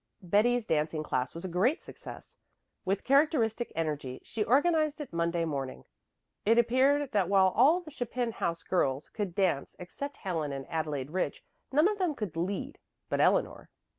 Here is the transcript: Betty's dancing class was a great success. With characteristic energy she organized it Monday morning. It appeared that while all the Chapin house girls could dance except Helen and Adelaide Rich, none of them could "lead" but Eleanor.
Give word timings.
Betty's 0.23 0.65
dancing 0.65 1.03
class 1.03 1.35
was 1.35 1.45
a 1.45 1.47
great 1.47 1.83
success. 1.83 2.39
With 2.85 3.03
characteristic 3.03 3.71
energy 3.75 4.19
she 4.23 4.43
organized 4.43 4.99
it 4.99 5.13
Monday 5.13 5.45
morning. 5.45 5.83
It 6.43 6.57
appeared 6.57 7.11
that 7.11 7.29
while 7.29 7.49
all 7.49 7.81
the 7.81 7.91
Chapin 7.91 8.31
house 8.31 8.63
girls 8.63 9.09
could 9.09 9.35
dance 9.35 9.75
except 9.77 10.17
Helen 10.17 10.51
and 10.51 10.65
Adelaide 10.71 11.11
Rich, 11.11 11.43
none 11.71 11.87
of 11.87 11.99
them 11.99 12.15
could 12.15 12.35
"lead" 12.35 12.79
but 13.09 13.21
Eleanor. 13.21 13.69